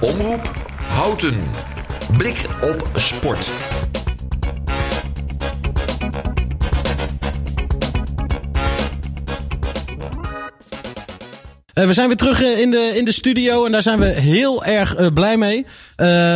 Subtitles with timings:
[0.00, 0.52] Omroep
[0.88, 1.44] Houten.
[2.16, 3.50] Blik op sport.
[11.74, 14.06] Uh, we zijn weer terug uh, in, de, in de studio en daar zijn we
[14.06, 15.66] heel erg uh, blij mee.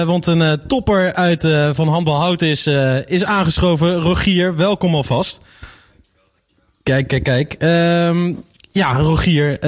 [0.06, 1.40] want een topper uit
[1.72, 2.66] van Handbal Hout is,
[3.06, 3.94] is aangeschoven.
[3.94, 5.40] Rogier, welkom alvast.
[6.82, 7.52] Kijk, kijk, kijk.
[7.52, 8.32] Ehm,
[8.72, 9.58] ja, Rogier,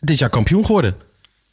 [0.00, 1.08] dit jaar kampioen geworden.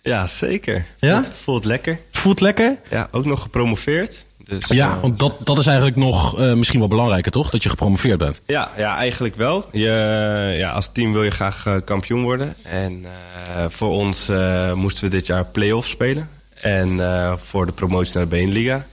[0.07, 0.85] Ja, zeker.
[0.99, 1.15] Ja?
[1.15, 1.99] Het voelt lekker.
[2.09, 2.77] Voelt lekker?
[2.89, 4.25] Ja, ook nog gepromoveerd.
[4.43, 7.49] Dus, ja, want dat, dat is eigenlijk nog uh, misschien wel belangrijker, toch?
[7.49, 8.41] Dat je gepromoveerd bent.
[8.45, 9.65] Ja, ja eigenlijk wel.
[9.71, 12.55] Je, ja, als team wil je graag uh, kampioen worden.
[12.63, 13.05] En
[13.67, 14.31] voor ons
[14.73, 16.29] moesten we dit jaar play-offs spelen.
[16.61, 16.99] En
[17.41, 18.85] voor de promotie naar de Beenliga.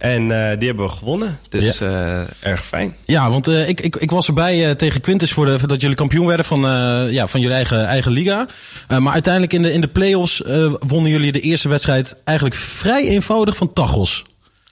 [0.00, 0.28] En uh,
[0.58, 1.38] die hebben we gewonnen.
[1.48, 1.86] Dus ja.
[1.86, 2.96] uh, erg fijn.
[3.04, 5.96] Ja, want uh, ik, ik, ik was erbij tegen Quintus voor, de, voor dat jullie
[5.96, 6.60] kampioen werden van,
[7.10, 8.46] ja, van jullie eigen, eigen liga.
[8.98, 10.42] maar uiteindelijk in de, in de play-offs
[10.86, 14.24] wonnen jullie de eerste wedstrijd eigenlijk vrij eenvoudig van Tachos.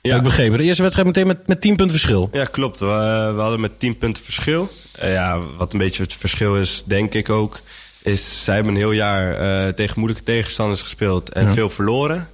[0.03, 0.17] Ja.
[0.17, 0.59] Ik begrepen.
[0.59, 2.29] De eerste wedstrijd meteen met, met 10 punten verschil.
[2.33, 2.81] Ja, klopt.
[2.81, 2.87] We,
[3.35, 4.71] we hadden met 10 punten verschil.
[5.01, 7.61] ja, wat een beetje het verschil is, denk ik ook,
[8.03, 11.53] is zij hebben een heel jaar tegen moeilijke tegenstanders gespeeld en ja.
[11.53, 12.29] veel verloren.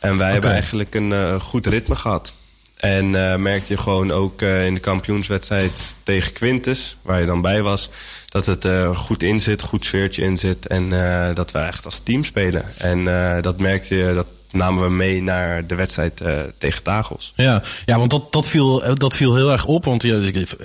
[0.00, 0.32] En wij okay.
[0.32, 2.32] hebben eigenlijk een uh, goed ritme gehad.
[2.76, 7.40] En uh, merkte je gewoon ook uh, in de kampioenswedstrijd tegen Quintus, waar je dan
[7.40, 7.90] bij was,
[8.28, 10.66] dat het goed in zit, goed sfeertje in zit.
[10.66, 10.88] En
[11.34, 12.64] dat we echt als team spelen.
[12.78, 13.04] En
[13.42, 16.22] dat merkte je, dat namen we mee naar de wedstrijd
[16.58, 17.32] tegen Tagels.
[17.36, 19.84] Ja, ja want dat, dat, viel, dat viel heel erg op.
[19.84, 20.20] Want ja,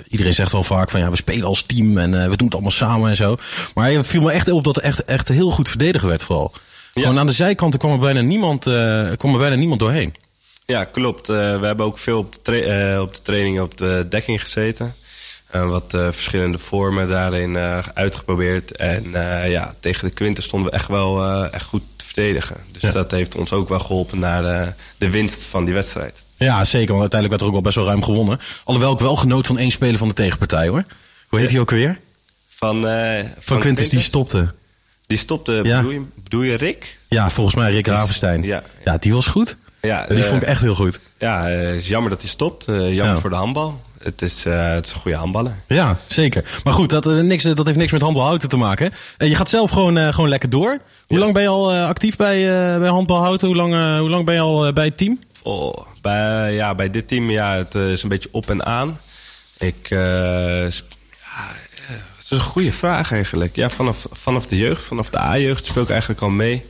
[0.08, 2.70] iedereen zegt wel vaak van ja, we spelen als team en we doen het allemaal
[2.70, 3.36] samen en zo.
[3.74, 6.52] Maar het viel me echt op dat er echt, echt heel goed verdedigd werd vooral.
[6.94, 10.14] Gewoon aan de zijkanten kwam er bijna niemand, uh, kwam er bijna niemand doorheen.
[10.66, 11.28] Ja, klopt.
[11.28, 14.94] Uh, we hebben ook veel op de, uh, op de training op de dekking gezeten.
[15.50, 17.56] wat verschillende vormen daarin
[17.94, 18.76] uitgeprobeerd.
[18.76, 19.10] En
[19.50, 22.56] ja, tegen de Quinten stonden we echt wel echt goed te verdedigen.
[22.70, 22.90] Dus ja.
[22.90, 26.22] dat heeft ons ook wel geholpen naar de, de winst van die wedstrijd.
[26.36, 26.88] Ja, zeker.
[26.88, 28.38] Want uiteindelijk werd er ook wel best wel ruim gewonnen.
[28.64, 30.84] Alhoewel ik wel genoot van één speler van de tegenpartij hoor.
[31.28, 32.00] Hoe heet hij ook weer?
[32.48, 34.54] Van, van, van Quintus die stopte.
[35.12, 35.76] Die stopte, ja.
[35.76, 36.98] bedoel, je, bedoel, je, Rick?
[37.08, 38.42] Ja, volgens mij Rick Ravenstein.
[38.42, 38.96] Ja, ja.
[38.96, 39.56] die was goed.
[39.80, 41.00] Ja, die uh, vond ik echt heel goed.
[41.18, 42.68] Ja, het uh, is jammer dat hij stopt.
[42.68, 43.20] Uh, jammer ja.
[43.20, 43.80] voor de handbal.
[43.98, 45.54] Het is, het is een goede handballer.
[45.68, 46.60] Ja, zeker.
[46.64, 48.92] Maar goed, dat, niks, dat heeft niks met handbalhouten te maken.
[49.18, 50.68] je gaat zelf gewoon, gewoon lekker door.
[50.70, 51.18] Hoe yes.
[51.18, 52.44] lang ben je al actief bij,
[52.78, 53.46] bij handbalhouten?
[53.46, 55.18] Hoe lang, hoe lang ben je al bij het team?
[55.42, 59.00] Oh, bij, ja, bij dit team ja, het is een beetje op en aan.
[59.58, 60.68] Ik, ja,
[62.32, 63.56] is een goede vraag eigenlijk.
[63.56, 66.64] Ja, vanaf, vanaf de jeugd, vanaf de A-jeugd speel ik eigenlijk al mee.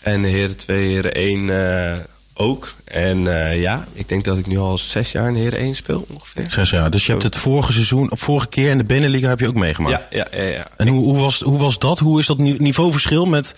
[0.00, 1.94] En de heren 2, heren 1 uh,
[2.34, 2.74] ook.
[2.84, 6.06] En uh, ja, ik denk dat ik nu al zes jaar in heren 1 speel
[6.08, 6.50] ongeveer.
[6.50, 6.90] Zes jaar.
[6.90, 10.06] Dus je hebt het vorige seizoen, vorige keer in de Binnenliga heb je ook meegemaakt?
[10.10, 10.50] Ja, ja, ja.
[10.50, 10.66] ja.
[10.76, 11.98] En hoe, hoe, was, hoe was dat?
[11.98, 13.56] Hoe is dat niveauverschil met...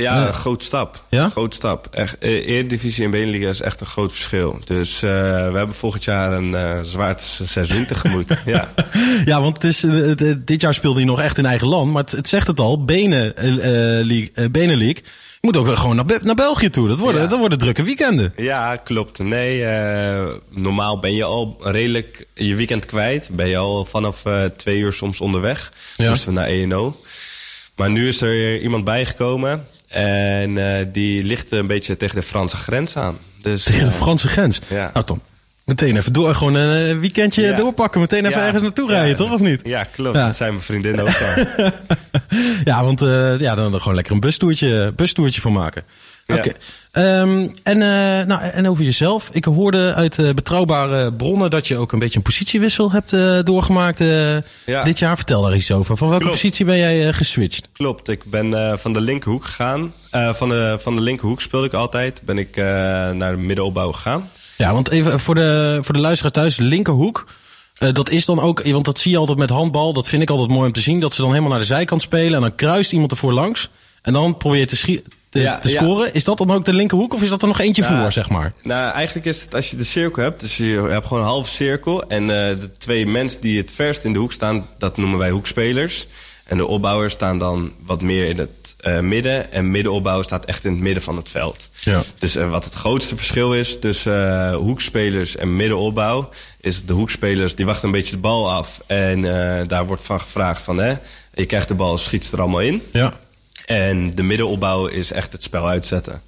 [0.00, 1.04] Ja, een groot stap.
[1.08, 1.28] Ja?
[1.28, 1.88] Groot stap.
[1.90, 4.58] Echt, Eredivisie en Beneliga is echt een groot verschil.
[4.64, 5.10] Dus uh,
[5.50, 8.42] we hebben volgend jaar een uh, zwaar seizoen tegemoet.
[8.44, 8.72] ja.
[9.24, 11.92] ja, want het is, uh, dit jaar speelde hij nog echt in eigen land.
[11.92, 13.32] Maar het, het zegt het al, Benen.
[15.40, 16.88] Je moet ook gewoon naar, naar België toe.
[16.88, 17.28] Dat worden, ja.
[17.28, 18.32] dat worden drukke weekenden.
[18.36, 19.18] Ja, klopt.
[19.18, 19.66] Nee,
[20.48, 23.30] normaal ben je al redelijk je weekend kwijt.
[23.32, 24.22] Ben je al vanaf
[24.56, 25.72] twee uur soms onderweg.
[25.96, 26.08] Ja.
[26.08, 26.96] Moesten we naar ENO.
[27.76, 29.66] Maar nu is er iemand bijgekomen.
[29.90, 33.18] En uh, die ligt een beetje tegen de Franse grens aan.
[33.42, 34.60] Dus, tegen de Franse grens?
[34.68, 34.90] Ja.
[34.92, 35.20] Nou Tom,
[35.64, 37.56] meteen even door, gewoon een weekendje ja.
[37.56, 38.00] doorpakken.
[38.00, 38.44] Meteen even ja.
[38.44, 39.14] ergens naartoe rijden, ja.
[39.14, 39.60] toch of niet?
[39.64, 40.14] Ja, klopt.
[40.14, 41.70] Dat zijn mijn vriendinnen ook al.
[42.72, 45.84] ja, want uh, ja, dan, dan gewoon lekker een bustoertje, bustoertje voor maken.
[46.38, 46.54] Oké.
[46.92, 47.20] Okay.
[47.20, 49.30] Um, en, uh, nou, en over jezelf.
[49.32, 53.38] Ik hoorde uit uh, betrouwbare bronnen dat je ook een beetje een positiewissel hebt uh,
[53.42, 53.98] doorgemaakt
[54.84, 55.16] dit jaar.
[55.16, 55.96] Vertel daar iets over.
[55.96, 56.40] Van welke Klopt.
[56.40, 57.68] positie ben jij geswitcht?
[57.72, 58.08] Klopt.
[58.08, 59.94] Ik ben van de linkerhoek gegaan.
[60.10, 62.22] van, de, van de linkerhoek speelde ik altijd.
[62.22, 64.30] Ben ik naar de middenopbouw gegaan.
[64.56, 66.56] Ja, want even voor de, voor de luisteraars thuis.
[66.56, 67.26] Linkerhoek.
[67.78, 69.92] Uh, dat is dan ook, want dat zie je altijd met handbal.
[69.92, 71.00] Dat vind ik altijd mooi om te zien.
[71.00, 72.34] Dat ze dan helemaal naar de zijkant spelen.
[72.34, 73.68] En dan kruist iemand ervoor langs.
[74.02, 76.06] En dan probeer je te schieten te, Ja, te scoren.
[76.06, 76.12] ja.
[76.12, 78.28] Is dat dan ook de linkerhoek of is dat er nog eentje Nou, voor, zeg
[78.30, 78.52] maar?
[78.62, 80.40] Nou, eigenlijk is het als je de cirkel hebt.
[80.40, 82.08] Dus je hebt gewoon een halve cirkel.
[82.08, 85.30] En eh, de twee mensen die het verst in de hoek staan, dat noemen wij
[85.30, 86.06] hoekspelers.
[86.50, 89.52] En de opbouwers staan dan wat meer in het eh, midden.
[89.52, 91.68] En middenopbouw staat echt in het midden van het veld.
[91.80, 92.02] Ja.
[92.18, 96.28] Dus eh, wat het grootste verschil is tussen eh, hoekspelers en middenopbouw...
[96.60, 98.80] is de hoekspelers die wachten een beetje de bal af.
[98.86, 99.20] En
[99.66, 100.76] daar wordt van gevraagd van...
[100.76, 100.94] Hè,
[101.34, 102.82] je krijgt de bal, schiet ze er allemaal in.
[102.92, 103.18] Ja.
[103.70, 106.22] En de middenopbouw is echt het spel uitzetten.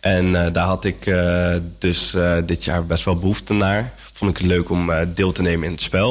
[0.00, 3.92] En eh, daar had ik eh, dus eh, dit jaar best wel behoefte naar.
[4.12, 6.10] Vond ik het leuk om deel te nemen in het spel.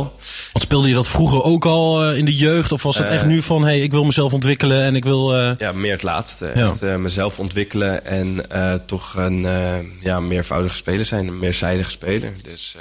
[0.51, 2.71] Want speelde je dat vroeger ook al in de jeugd?
[2.71, 5.35] Of was het echt nu van, hey, ik wil mezelf ontwikkelen en ik wil...
[5.35, 6.51] Ja, meer het laatste.
[6.55, 6.69] Ja.
[6.69, 8.45] Echt mezelf ontwikkelen en
[8.85, 9.47] toch een
[9.99, 11.27] ja, meervoudige speler zijn.
[11.27, 12.33] Een meerzijdige speler.
[12.41, 12.75] Dus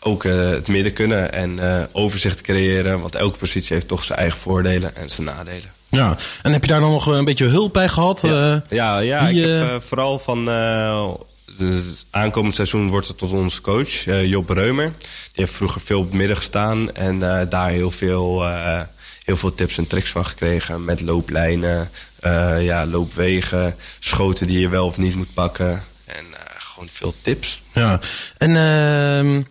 [0.00, 1.58] ook het midden kunnen en
[1.92, 3.00] overzicht creëren.
[3.00, 5.77] Want elke positie heeft toch zijn eigen voordelen en zijn nadelen.
[5.88, 6.16] Ja.
[6.42, 8.20] En heb je daar dan nog een beetje hulp bij gehad?
[8.22, 10.48] Ja, Eh, ja, ja ik heb eh, eh, vooral van...
[10.50, 11.10] eh,
[11.58, 14.92] het aankomend seizoen wordt het tot onze coach, eh, Job Reumer.
[14.98, 18.80] Die heeft vroeger veel op het midden gestaan en eh, daar heel veel, eh,
[19.24, 20.84] heel veel tips en tricks van gekregen.
[20.84, 21.90] Met looplijnen,
[22.20, 25.70] eh, ja, loopwegen, schoten die je wel of niet moet pakken.
[26.06, 27.62] En eh, gewoon veel tips.
[27.72, 28.00] Ja,
[28.38, 29.42] en, ehm,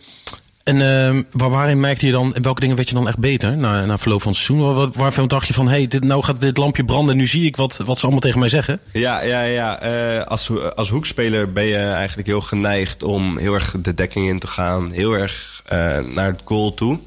[0.68, 3.86] en ehm, waar, waarin merkte je dan, welke dingen werd je dan echt beter na,
[3.86, 4.66] na verloop van het seizoen?
[4.68, 7.46] Waar, waar- waarvan dacht je van, hey, dit, nou gaat dit lampje branden, nu zie
[7.46, 8.80] ik wat, wat ze allemaal tegen mij zeggen?
[8.92, 9.80] Ja, ja, ja.
[9.80, 14.40] eh, als, als hoekspeler ben je eigenlijk heel geneigd om heel erg de dekking in
[14.40, 14.92] te gaan.
[14.92, 17.00] Heel erg eh, naar het goal toe.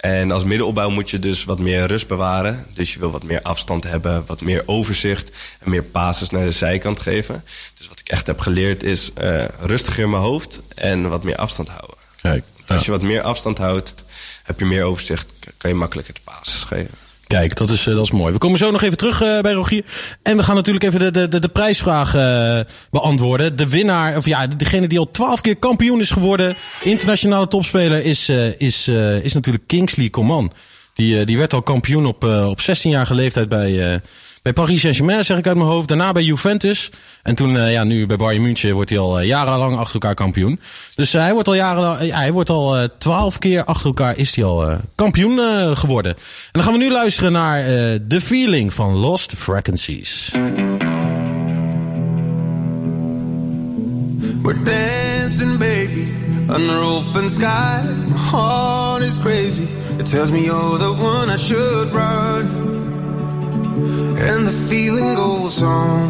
[0.00, 2.66] En als middenopbouw moet je dus wat meer rust bewaren.
[2.74, 6.50] Dus je wil wat meer afstand hebben, wat meer overzicht en meer passes naar de
[6.50, 7.44] zijkant geven.
[7.78, 11.36] Dus wat ik echt heb geleerd is eh, rustiger in mijn hoofd en wat meer
[11.36, 11.96] afstand houden.
[12.22, 13.94] Kijk, Als je wat meer afstand houdt,
[14.42, 16.94] heb je meer overzicht, kan je makkelijker de passes geven.
[17.38, 18.32] Kijk, dat is, eh, dat is mooi.
[18.32, 19.84] We komen zo nog even terug eh, bij Rogier.
[20.22, 22.60] En we gaan natuurlijk even de, de, de, de prijsvraag eh,
[22.90, 23.56] beantwoorden.
[23.56, 28.28] De winnaar, of ja, degene die al twaalf keer kampioen is geworden, internationale topspeler, is,
[28.58, 28.88] is,
[29.22, 30.52] is natuurlijk Kingsley Coman.
[30.94, 34.00] Die, die werd al kampioen op, op 16-jarige leeftijd bij,
[34.42, 35.88] bij Paris Saint-Germain, zeg ik uit mijn hoofd.
[35.88, 36.90] Daarna bij Juventus.
[37.22, 40.14] En toen, eh, ja, nu bij Bayern München wordt hij al eh, jarenlang achter elkaar
[40.14, 40.60] kampioen.
[40.94, 44.34] Dus eh, hij wordt al jaren, ja, hij wordt al twaalf keer achter elkaar is
[44.34, 45.38] hij al kampioen
[45.76, 46.14] geworden.
[46.14, 46.20] En
[46.52, 47.64] dan gaan we nu luisteren naar
[48.08, 50.30] The Feeling van Lost Frequencies.
[54.42, 56.06] We're dancing, baby,
[56.50, 58.04] under open skies.
[58.04, 59.66] My heart is crazy.
[59.98, 62.71] It tells me you're the one I should run.
[63.84, 66.06] And the feeling goes on.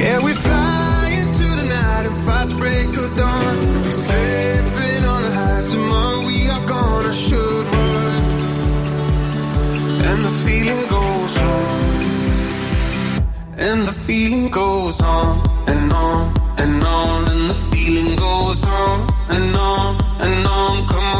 [0.00, 3.56] Yeah, we fly into the night and fight the break of dawn.
[3.84, 6.26] We're slipping on the highs tomorrow.
[6.26, 8.22] We are gonna should run.
[10.08, 11.66] And the feeling goes on.
[13.58, 15.30] And the feeling goes on
[15.68, 18.98] and on and on, and the feeling goes on
[19.28, 20.86] and on and on.
[20.88, 21.15] Come away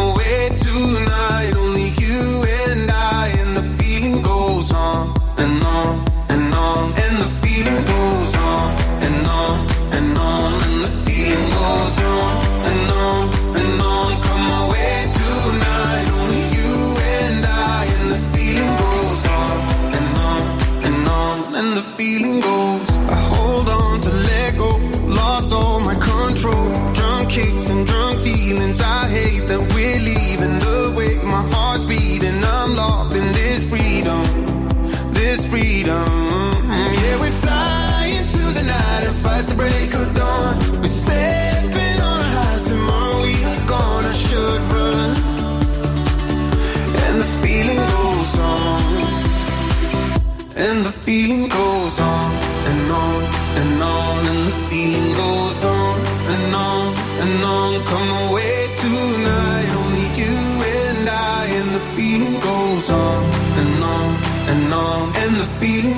[64.73, 65.96] on, and the feeling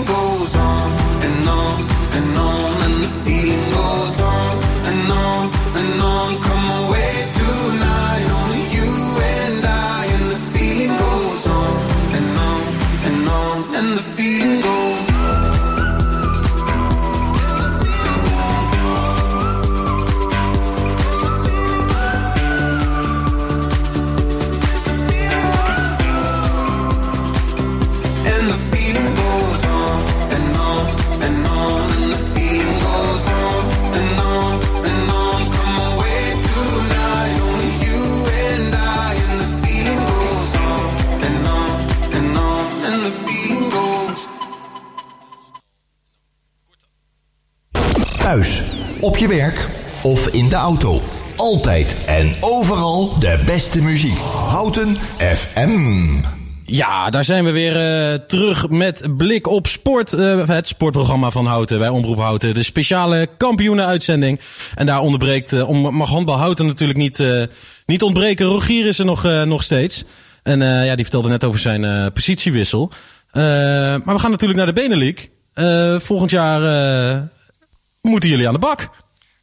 [49.29, 49.67] werk
[50.03, 51.03] of in de auto.
[51.37, 54.19] Altijd en overal de beste muziek.
[54.49, 56.07] Houten FM.
[56.65, 60.13] Ja, daar zijn we weer eh, terug met Blik op Sport.
[60.13, 62.55] eh, het sportprogramma van Houten bij Omroep Houten.
[62.55, 64.41] De speciale kampioenenuitzending.
[64.75, 67.25] En daar onderbreekt, eh, om, mag handbal Houten natuurlijk niet,
[67.87, 68.47] niet ontbreken.
[68.47, 70.05] Rogier is er nog, nog steeds.
[70.43, 72.93] En ja, die vertelde net over zijn positiewissel.
[73.33, 75.29] Maar we gaan natuurlijk naar de Benelink.
[76.03, 76.61] Volgend jaar
[78.03, 78.91] moeten jullie aan de bak.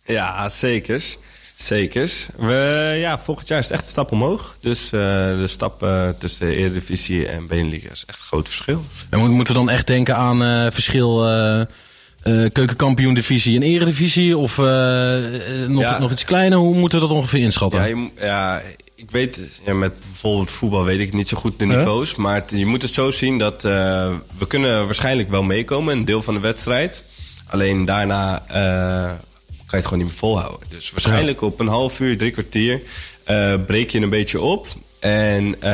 [0.05, 1.17] Ja, zekers.
[1.55, 2.27] Zekers.
[2.37, 4.57] We, ja, volgend jaar is het echt een stap omhoog.
[4.61, 4.99] Dus eh,
[5.37, 8.83] de stap eh, tussen de Eredivisie en Beneliga is echt een groot verschil.
[9.09, 11.17] En moet- moeten we dan echt denken aan eh, verschil
[12.51, 14.37] keukenkampioen divisie en eredivisie?
[14.37, 15.99] Of nog, Ja.
[15.99, 16.57] nog iets kleiner?
[16.57, 17.79] Hoe moeten we dat ongeveer inschatten?
[17.79, 18.61] Ja, je, ja,
[18.95, 22.15] ik weet, ja, met bijvoorbeeld voetbal weet ik niet zo goed de niveaus.
[22.15, 26.21] Maar het- je moet het zo zien dat we kunnen waarschijnlijk wel meekomen, een deel
[26.21, 27.03] van de wedstrijd.
[27.47, 28.43] Alleen daarna
[29.69, 30.67] je het gewoon niet meer volhouden.
[30.69, 32.81] Dus waarschijnlijk op een half uur, drie kwartier
[33.23, 34.67] eh, breek je een beetje op.
[34.99, 35.71] En eh,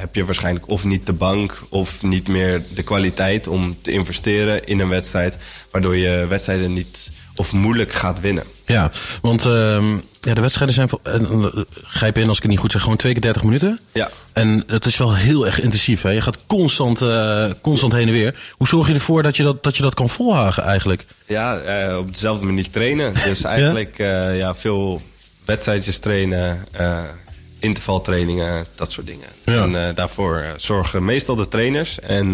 [0.00, 4.64] heb je waarschijnlijk of niet de bank of niet meer de kwaliteit om te investeren
[4.64, 5.38] in een wedstrijd.
[5.70, 8.44] Waardoor je wedstrijden niet of moeilijk gaat winnen.
[8.68, 8.90] Ja,
[9.22, 12.82] want ehm, ja, de wedstrijden zijn, eh, grijp in als ik het niet goed zeg,
[12.82, 13.78] gewoon twee keer 30 minuten.
[13.92, 14.10] Ja.
[14.32, 16.02] En het is wel heel erg intensief.
[16.02, 16.10] Hè?
[16.10, 18.34] Je gaat constant, eh, constant heen en weer.
[18.52, 21.06] Hoe zorg je ervoor dat je dat, dat, je dat kan volhouden eigenlijk?
[21.26, 23.14] Ja, eh, op dezelfde manier trainen.
[23.24, 24.28] Dus eigenlijk ja?
[24.28, 25.02] ja, veel
[25.44, 26.66] wedstrijdjes trainen,
[27.58, 29.28] intervaltrainingen, dat soort dingen.
[29.44, 29.62] Ja.
[29.62, 32.00] En daarvoor zorgen meestal de trainers.
[32.00, 32.30] En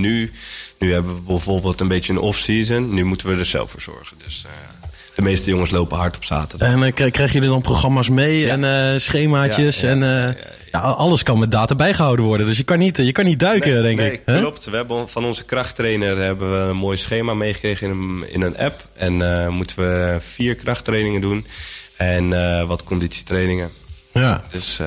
[0.00, 0.32] nu,
[0.78, 2.94] nu hebben we bijvoorbeeld een beetje een off-season.
[2.94, 4.16] Nu moeten we er zelf voor zorgen.
[4.24, 4.44] Dus
[5.18, 6.68] de meeste jongens lopen hard op zaterdag.
[6.68, 8.48] En krijg, krijg je er dan programma's mee Ja.
[8.48, 9.80] en eh, schemaatjes?
[9.80, 10.36] Ja, ja, en
[10.72, 12.46] eh, alles kan met data bijgehouden worden.
[12.46, 14.22] Dus je kan niet, je kan niet duiken, Nee, denk nee, ik.
[14.24, 14.38] Hè?
[14.38, 14.64] klopt.
[14.64, 18.58] We hebben van onze krachttrainer hebben we een mooi schema meegekregen in een, in een
[18.58, 18.84] app.
[18.96, 21.46] En eh, moeten we vier krachttrainingen doen.
[21.96, 22.28] En
[22.66, 23.70] wat conditietrainingen.
[24.12, 24.42] Ja.
[24.52, 24.78] Dus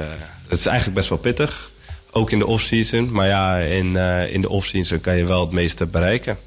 [0.47, 1.69] het is eigenlijk best wel pittig.
[2.11, 3.11] Ook in de off-season.
[3.11, 3.95] Maar ja, in,
[4.29, 6.38] in de off-season kan je wel het meeste bereiken.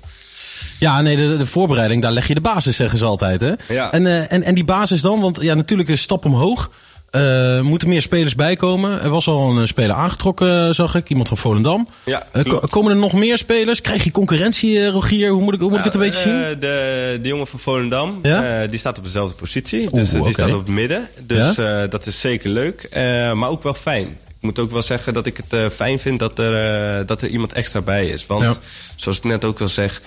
[0.79, 3.41] Ja, nee, de, de voorbereiding, daar leg je de basis, zeggen ze altijd.
[3.41, 3.53] Hè?
[3.69, 3.93] Ja.
[3.93, 6.71] En, eh, en, en die basis dan, want ja, natuurlijk een stap omhoog.
[7.11, 9.03] Eh moeten meer spelers bijkomen.
[9.03, 11.09] Er was al een eh, speler aangetrokken, zag ik.
[11.09, 11.89] Iemand van Volendam.
[12.05, 12.69] Ja, klopt.
[12.69, 13.81] komen er nog meer spelers?
[13.81, 15.31] Krijg je concurrentie, Rogier?
[15.31, 16.61] Hoe moet ik, hoe moet ik het een beetje zien?
[16.61, 18.67] De, de jongen van Volendam, Ja?
[18.67, 19.83] die staat op dezelfde positie.
[19.83, 21.09] Oeh, dus die staat op het midden.
[21.23, 21.55] Dus
[21.91, 22.89] dat is zeker leuk.
[23.35, 24.07] Maar ook wel fijn.
[24.09, 27.53] Ik moet ook wel zeggen dat ik het fijn vind dat er, dat er iemand
[27.53, 28.27] extra bij is.
[28.27, 28.55] Want Ja.
[28.97, 30.03] zoals ik net ook al zeg...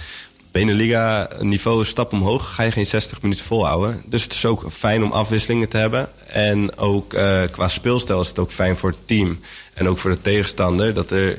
[0.52, 4.02] Beneliga niveau is stap omhoog, ga je geen 60 minuten volhouden.
[4.06, 6.10] Dus het is ook fijn om afwisselingen te hebben.
[6.28, 9.40] En ook eh, qua speelstijl is het ook fijn voor het team.
[9.74, 10.94] En ook voor de tegenstander.
[10.94, 11.38] Dat er,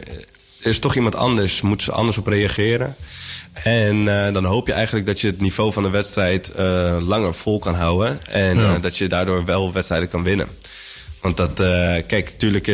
[0.63, 2.95] er is toch iemand anders, moet ze anders op reageren.
[3.53, 7.35] En eh, dan hoop je eigenlijk dat je het niveau van de wedstrijd eh, langer
[7.35, 8.27] vol kan houden.
[8.27, 8.79] En Ja.
[8.79, 10.49] dat je daardoor wel wedstrijden kan winnen.
[11.21, 11.53] Want dat,
[12.07, 12.67] kijk, natuurlijk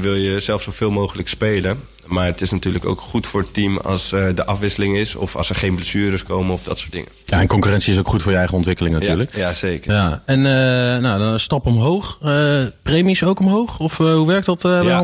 [0.00, 1.80] wil je zelf zoveel mogelijk spelen.
[2.06, 5.14] Maar het is natuurlijk ook goed voor het team als eh, de afwisseling is.
[5.14, 7.08] Of als er geen blessures komen of dat soort dingen.
[7.24, 9.34] Ja, en concurrentie is ook goed voor je eigen ontwikkeling natuurlijk.
[9.34, 9.92] Ja, ja zeker.
[9.92, 12.18] Ja, en eh, nou, dan een stap omhoog.
[12.22, 13.78] Eh, premies ook omhoog?
[13.78, 15.00] Of hoe werkt dat bij Ja.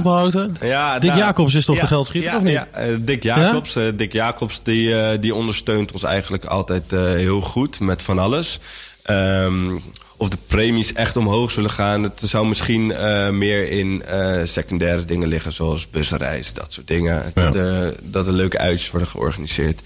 [0.60, 2.52] Ja, Dick nou, Jacobs is toch ja, de geldschieter, of niet?
[2.52, 3.78] Ja, Dick Jacobs.
[3.96, 8.60] Dick Jacobs die, die ondersteunt ons eigenlijk altijd heel goed met van alles.
[9.02, 9.76] Ehm,
[10.20, 12.02] of de premies echt omhoog zullen gaan.
[12.02, 17.30] Het zou misschien eh, meer in eh, secundaire dingen liggen, zoals busreis, dat soort dingen.
[17.34, 19.80] Dat, eh, dat er leuke uitjes worden georganiseerd.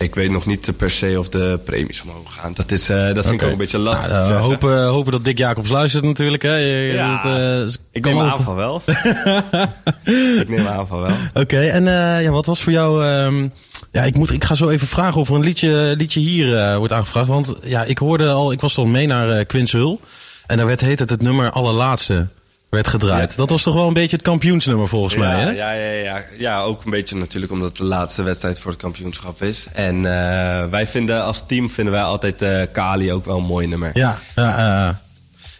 [0.00, 2.52] Ik weet nog niet per se of de premies omhoog gaan.
[2.54, 5.12] Dat, is, eh, dat vind ik ook een beetje lastig Nou, te eh, hopen, hopen
[5.12, 6.42] dat Dick Jacobs luistert natuurlijk.
[6.42, 6.54] Hè.
[6.56, 8.82] Je- Ja, dat, eh, is- ik neem aan van wel.
[10.40, 11.16] ik neem aan van wel.
[11.34, 13.04] Oké, en eh, ja, wat was voor jou...
[13.04, 13.48] ehm,
[13.92, 16.76] ja, ik, moet, ik ga zo even vragen of er een liedje, liedje hier eh,
[16.76, 17.28] wordt aangevraagd.
[17.28, 18.52] Want ja, ik hoorde al...
[18.52, 20.00] Ik was dan mee naar eh Quincy Hul.
[20.46, 22.28] En daar werd heet het het nummer Allerlaatste
[22.70, 23.30] werd gedraaid.
[23.30, 23.36] Ja.
[23.36, 25.50] Dat was toch wel een beetje het kampioensnummer volgens mij, hè?
[25.50, 26.60] Ja, ja, ja, ja.
[26.60, 29.66] ook een beetje natuurlijk omdat het de laatste wedstrijd voor het kampioenschap is.
[29.72, 33.66] En eh, wij vinden als team vinden wij altijd eh, Kali ook wel een mooi
[33.66, 33.90] nummer.
[33.94, 34.94] Ja, ja, eh,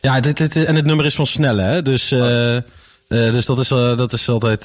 [0.01, 1.83] ja dit, dit, en het nummer is van Snelle, hè?
[1.83, 2.09] Dus,
[3.09, 4.65] dus dat, is, dat is altijd.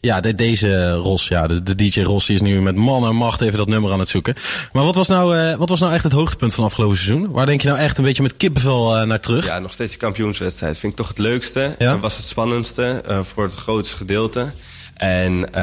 [0.00, 3.14] Ja, de, deze Ros, ja, de, de DJ Ros die is nu met man en
[3.14, 4.34] macht even dat nummer aan het zoeken.
[4.72, 7.30] Maar wat was nou, eh, wat was nou echt het hoogtepunt van afgelopen seizoen?
[7.30, 9.46] Waar denk je nou echt een beetje met kippenvel eh, naar terug?
[9.46, 10.78] Ja, nog steeds de kampioenswedstrijd.
[10.78, 11.74] Vind ik toch het leukste.
[11.78, 11.92] Ja?
[11.92, 14.50] En was het spannendste eh, voor het grootste gedeelte.
[14.96, 15.54] En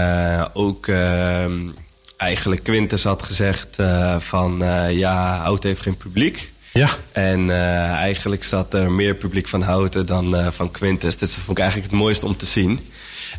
[0.54, 1.70] ook ehm,
[2.18, 3.78] eigenlijk Quintus had gezegd
[4.18, 6.52] van ja, Hout heeft geen publiek.
[6.74, 6.90] Ja.
[7.12, 7.50] En
[7.92, 11.18] eigenlijk zat er meer publiek van Houten dan van Quintus.
[11.18, 12.80] Dus dat vond ik eigenlijk het mooiste om te zien.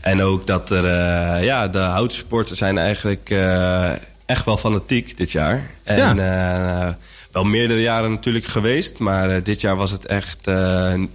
[0.01, 3.91] En ook dat er, eh, ja, de Houten supporters zijn eigenlijk eh,
[4.27, 5.71] echt wel fanatiek dit jaar.
[5.83, 6.89] En eh,
[7.33, 8.99] wel meerdere jaren natuurlijk geweest.
[8.99, 10.49] Maar dit jaar was het echt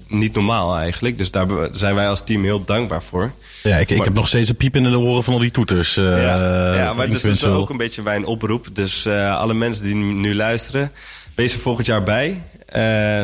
[0.08, 1.18] niet normaal eigenlijk.
[1.18, 3.32] Dus daar zijn wij als team heel dankbaar voor.
[3.64, 5.52] Ja, ik, ik Maar- heb nog steeds een piep in de oren van al die
[5.52, 5.94] toeters.
[5.96, 8.68] ja, ja, maar dus dat is ook een beetje bij een oproep.
[8.74, 10.92] Dus alle mensen die nu luisteren,
[11.36, 12.42] wees er volgend jaar bij.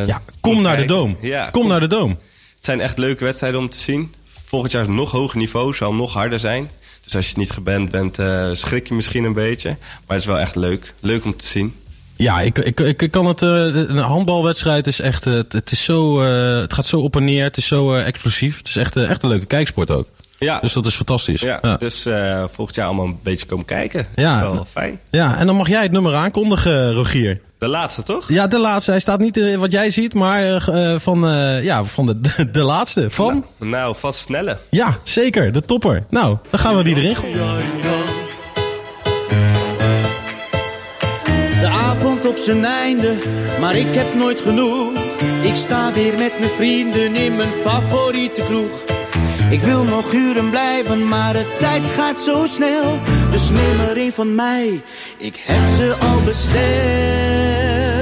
[0.07, 0.85] Ja, kom naar de.
[0.85, 1.17] Doom.
[1.21, 2.09] Ja, kom naar de Doom.
[2.55, 4.13] Het zijn echt leuke wedstrijden om te zien.
[4.49, 6.69] Volgend jaar is het nog hoger niveau, zal nog harder zijn.
[7.03, 9.69] Dus als je het niet gewend bent, eh, schrik je misschien een beetje.
[9.79, 10.93] Maar het is wel echt leuk.
[10.99, 11.75] Leuk om te zien.
[12.15, 13.41] Ja, ik, ik, ik kan het.
[13.41, 15.25] eh, een handbalwedstrijd is echt.
[15.25, 16.21] eh, het, is zo.
[16.61, 17.43] het gaat zo op en neer.
[17.43, 18.57] Het is zo explosief.
[18.57, 20.07] Het is echt, echt een leuke kijksport ook.
[20.39, 21.41] Ja, Dus dat is fantastisch.
[21.41, 21.77] ja, ja.
[21.77, 22.05] dus
[22.51, 24.07] volgend jaar allemaal een beetje komen kijken.
[24.15, 24.51] Ja.
[24.51, 24.99] Wel fijn.
[25.11, 27.41] Ja, en dan mag jij het nummer aankondigen, Rogier.
[27.57, 28.29] De laatste, toch?
[28.29, 28.91] Ja, de laatste.
[28.91, 32.19] Hij staat niet in wat jij ziet, maar eh, eh, van, eh, ja, van de,
[32.19, 33.09] de, de laatste.
[33.09, 33.45] Van?
[33.57, 34.57] Nou, nou, vast snelle.
[34.69, 35.51] Ja, zeker.
[35.51, 36.05] De topper.
[36.09, 37.37] Nou, dan gaan we die erin gooien.
[41.61, 43.17] De avond op zijn einde,
[43.59, 44.91] maar ik heb nooit genoeg.
[45.43, 48.96] Ik sta weer met mijn vrienden in mijn favoriete kroeg.
[49.49, 52.99] Ik wil nog uren blijven, maar de tijd gaat zo snel.
[53.31, 54.81] Dus neem er een van mij,
[55.17, 57.96] ik heb ze al besteld.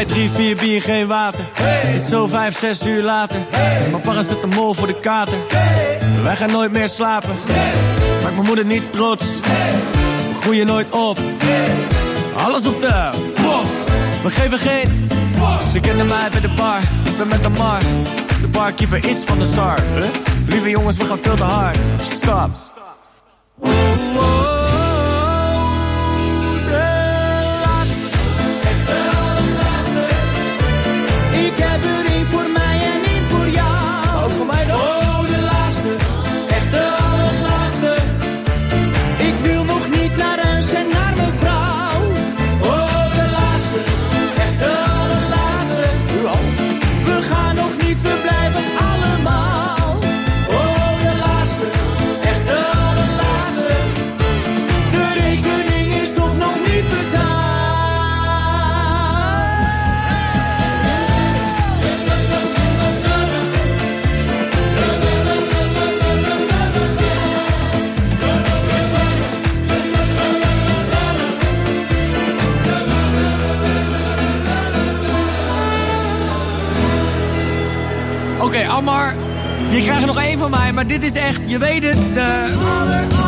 [0.00, 1.44] Mij drie, vier bier, geen water.
[1.52, 3.40] Het is zo vijf, zes uur later.
[3.90, 5.34] Mijn papa zit de mol voor de kater.
[6.22, 7.30] Wij gaan nooit meer slapen.
[8.22, 9.24] Maak mijn moeder niet trots.
[9.40, 11.18] We groeien nooit op.
[12.36, 13.66] Alles op de pof.
[14.22, 15.08] We geven geen.
[15.72, 16.80] Ze kennen mij bij de bar.
[17.04, 17.80] Ik ben met de mar.
[18.40, 19.44] De barkeeper is van de.
[19.94, 20.04] Huh?
[20.48, 21.78] Lieve jongens, we gaan veel te hard.
[21.96, 22.79] Stop.
[31.50, 32.09] Ik
[78.50, 79.14] Oké, Ammar.
[79.70, 83.19] Je krijgt nog één van mij, maar dit is echt, je weet het, de